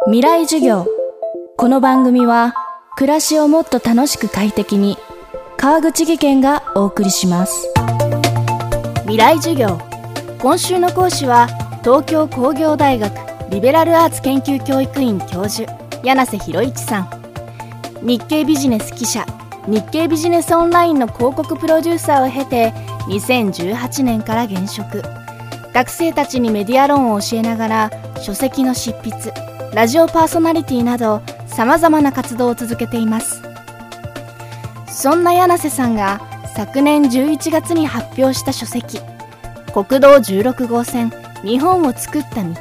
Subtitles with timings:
[0.00, 0.86] 未来授業。
[1.56, 2.54] この番組は
[2.96, 4.98] 暮らしをもっと楽しく快適に
[5.56, 7.72] 川口義賢がお送りします。
[9.02, 9.78] 未来授業。
[10.40, 11.46] 今週の講師は
[11.84, 13.12] 東京工業大学
[13.50, 17.08] リベラルアーツ研究教育院教授柳瀬博一さん。
[18.02, 19.24] 日経ビジネス記者
[19.68, 22.72] 日経ビジネスオンラインの広告プロデューサーを経て
[23.06, 25.02] 2018年から現職。
[25.72, 27.90] 学生たちにメディア論を教えながら
[28.20, 29.51] 書籍の執筆。
[29.74, 33.40] ラジオパーソナリティなどさまざまな活動を続けています。
[34.86, 36.20] そんな柳瀬さんが
[36.54, 39.00] 昨年11月に発表した書籍
[39.72, 41.10] 国道16号線
[41.42, 42.54] 日本を作った道。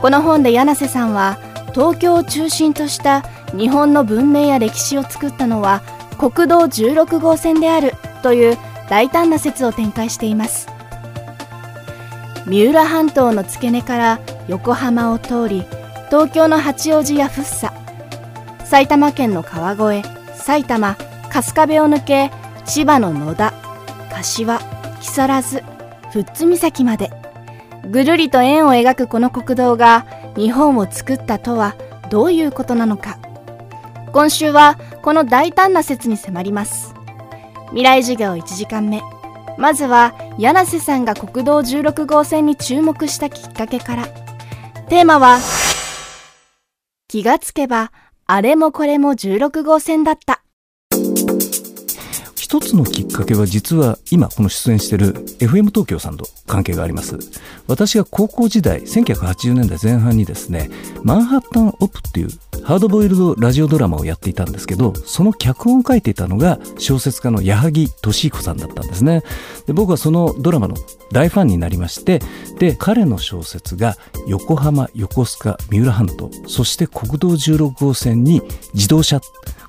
[0.00, 1.36] この本で柳瀬さんは
[1.74, 3.20] 東京を中心とした
[3.54, 5.82] 日本の文明や歴史を作ったのは
[6.18, 8.56] 国道16号線であるという
[8.88, 10.66] 大胆な説を展開しています。
[12.46, 15.64] 三浦半島の付け根から横浜を通り
[16.08, 17.72] 東京の八王子や福生
[18.64, 20.96] 埼玉県の川越埼玉
[21.30, 22.30] 春日部を抜け
[22.64, 23.52] 千葉の野田
[24.10, 24.58] 柏
[25.00, 25.62] 木更津
[26.12, 27.10] 富津岬まで。
[27.90, 31.74] ぐるりと円を描くこの国道が日本を作ったとは
[32.08, 33.18] どういうことなのか。
[34.12, 36.94] 今週はこの大胆な説に迫ります。
[37.70, 39.02] 未来授業1時間目。
[39.58, 44.23] まずは柳瀬さんが国道16号線に注目したきっかけから。
[44.88, 45.38] テーマは
[47.08, 47.90] 気がつけば
[48.26, 50.42] あれもこれも16号線だった。
[52.36, 57.18] 一つのきっかけは実は今この出演している FM 東京さんと関係があります。
[57.66, 60.70] 私が高校時代1980年代前半にですね
[61.02, 62.28] マンハッタンオプっていう
[62.64, 69.22] ハードボイルドラジオドラマをやっていたんですけどその脚本を書いていたのが小説家の矢作俊彦さんだったんですね
[69.66, 70.74] で僕はそのドラマの
[71.12, 72.20] 大ファンになりまして
[72.58, 78.40] で彼の小説が横浜横須賀三浦半島そして国道16号線に
[78.72, 79.20] 自動車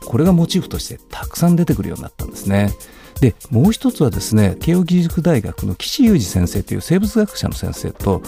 [0.05, 2.71] これがモチーフとしてたくさん出てくるようになったんですね。
[3.19, 8.21] でもう一つはですね慶應義塾大学の岸裕二先生という生物学者の先生と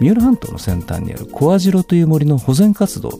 [0.00, 3.10] 三浦半島の先端にある小網代という森の保全活動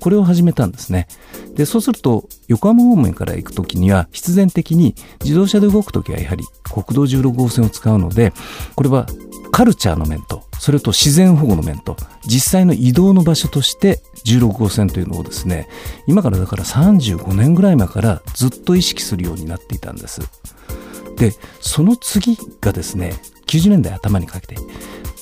[0.00, 1.08] これを始めたんですね。
[1.54, 8.32] でそうすると横浜方面から行く時には必然的に自動車で動く時はやはり国道16号線を使うので
[8.76, 9.06] これは
[9.50, 15.68] カルチャーの面とそれと自然保護の面と実際の移動の場所として16号線というのをですね
[16.06, 20.20] 今からだから35年ぐらい前からずっと意識するようになっていたんです。
[21.16, 23.14] でその次がですね
[23.48, 24.56] 90年代頭にかけて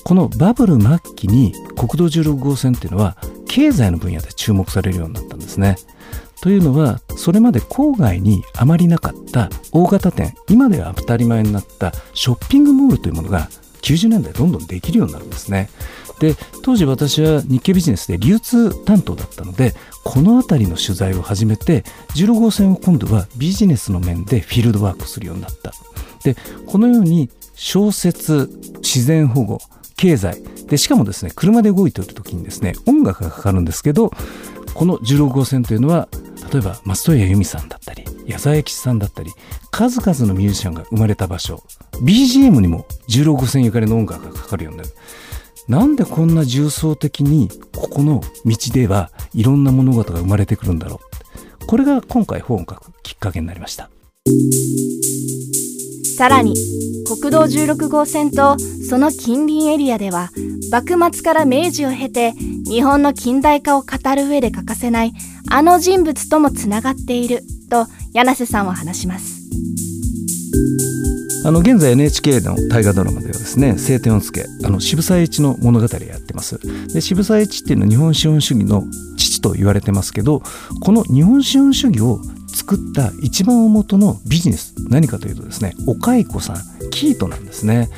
[0.03, 5.77] このバブル末期に国道16号線っていうのは経済の分野で注目されるようになったんですね。
[6.41, 13.49] というのはそれまで郊外にあまりなかった大型店今では当たり前になったショッピングモールというものが
[13.81, 15.69] 90年代どんどんできるようになるんですね。
[16.19, 21.83] で当時私は日経ビジネスで流通担当だったのでこの辺りの取材を始めて
[22.15, 25.73] 16号線を今度はビジネスの面でフィールドワークするようになった。
[26.23, 26.35] で
[26.65, 28.49] このように小説
[28.81, 29.59] 自然保護
[29.97, 30.41] 経済。
[30.67, 34.11] でしかもですね車で動いている時にですね音楽がかかるんですけど
[34.73, 36.09] この16号線というのは
[36.51, 39.31] 例えば松任谷由実さんだったり矢沢永吉さんだったり
[39.71, 41.63] 数々のミュージシャンが生まれた場所。
[42.01, 44.89] BGM にも16号線ゆかりの音楽がかかるようになる。
[45.67, 51.01] なんでこんな重層的にここの道ではいろんな物事が生まれてくるんだろ
[51.61, 51.65] う。
[51.65, 53.89] これが今回本を書くきっかけになりました。
[56.17, 56.55] さらに
[57.05, 60.31] 国道16号線とその近隣エリアでは
[60.71, 65.13] 幕末から明治を経て日本の近代化を語る上で欠かせない
[65.51, 67.85] あの人物ともつながっていると
[68.15, 69.36] 柳瀬さんは話します。
[71.47, 76.59] あの現在 NHK の大河ドラマではですね「青天を衝け」あの渋沢栄一の物語をやってます。
[76.93, 78.83] で渋沢栄一っていうのは日本資本主義の
[79.15, 80.43] 父と言われてますけど
[80.81, 82.19] この日本資本主義を
[82.53, 86.57] 作った一番大元のビジネス何かというとですねお蚕さん
[86.91, 87.89] キートなんですね。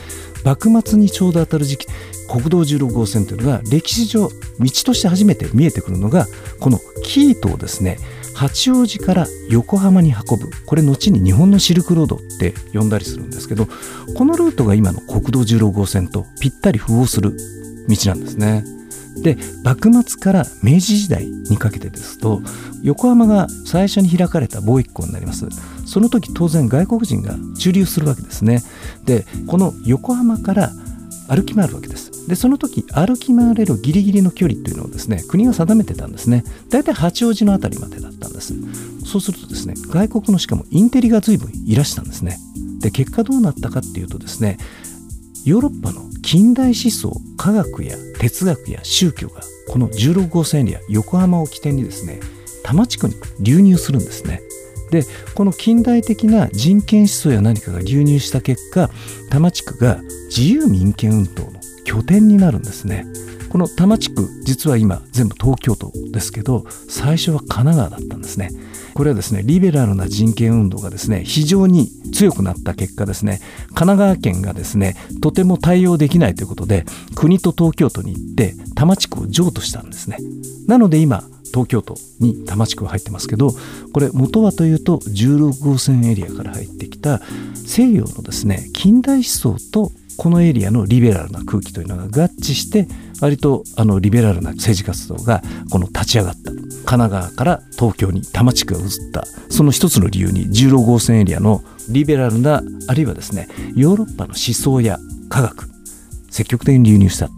[0.45, 1.87] 幕末にちょうど当たる時期
[2.29, 4.29] 国道16号線というのが歴史上
[4.59, 6.27] 道として初めて見えてくるのが
[6.59, 7.97] このキートをですね
[8.39, 10.49] 八王子から横浜に運ぶ。
[10.65, 13.67] これ後に日本のシルクロードって呼んだりするんですけど
[14.15, 17.35] このルートが今の国道16号線とぴったり符合する
[17.89, 18.63] 道なんですね。
[19.21, 22.41] で幕末から明治時代にかけてですと
[22.81, 25.45] 横浜が最初に開かれた貿易港になります。
[25.85, 28.63] その時当然外国人が駐留するわけですね。
[29.03, 30.71] でこの横浜から
[31.29, 32.27] 歩き回るわけです。
[32.27, 36.43] でその時歩き回れるギリギリの距離というのをですね国が定めてたんですね。
[36.69, 38.53] 大体八王子の辺りまでだったんです。
[39.05, 42.37] そうするとですね外国のしかもインテリが随分いらしたんですね。
[42.79, 44.57] で結果どうなったかっていうとですね
[45.45, 52.19] ヨーロッパの近代思想科学や哲学や宗教がこの16号線エリア横浜を起点にですね
[52.63, 54.41] 多摩地区に流入するんですね。
[54.89, 55.03] で
[55.35, 58.89] この近代的な人権思想や何かが流入した結果
[59.29, 59.99] 多摩地区が
[60.29, 61.51] 自由民権運動の
[61.83, 63.05] 拠点になるんですね。
[63.49, 68.51] この多摩地区実は今全部東京都ですけど最初は神奈川だったんですね。
[68.93, 73.39] これはですねリベラルな人権運動がですね非常に強くなった結果ですね
[73.69, 80.17] 神奈川県がですねとても対応できないということで国と東京都に行って多摩地区を譲渡したんですね。
[80.67, 83.51] なので今東京都に多摩地区が入ってますけど
[83.93, 87.21] これ元はというと16号線エリアから入ってきた
[87.55, 92.87] 西洋のですね近代思想とこのエリアのリベラルな空気というのが合致して
[93.21, 95.41] 割とあのリベラルな政治活動が
[95.71, 96.51] この立ち上がった。
[96.51, 99.23] 神奈川から東京に多摩地区が移った。
[99.49, 104.99] その一つの理由に16号線エリアのリベラルなあるいはですねヨーロッパの思想や
[105.29, 105.69] 科学
[106.29, 107.29] 積極的に流入した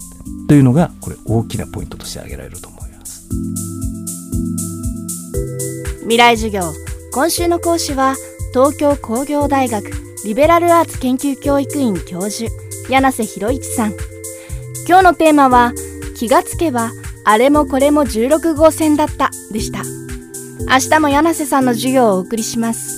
[0.48, 3.91] というのがこれ大きなポイントとして挙げられると思います。
[6.12, 6.74] 未来授業
[7.14, 8.16] 今週の講師は
[8.52, 9.90] 東京工業大学
[10.26, 12.52] リベラルアーツ研究教育院教授
[12.90, 13.94] 柳瀬博一さん。
[14.86, 15.72] 今日のテーマは
[16.18, 16.92] 気がつけば
[17.24, 19.84] あれもこれも16号線だったでした。
[20.70, 22.98] 明日も柳瀬さんの授業をお送りします。